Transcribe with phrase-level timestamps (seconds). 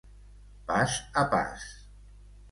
[0.69, 1.61] Pas a pas.